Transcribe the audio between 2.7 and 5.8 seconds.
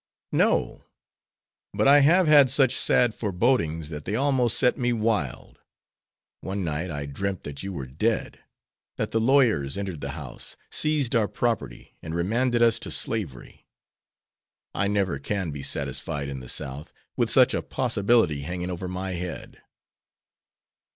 sad forebodings that they almost set me wild.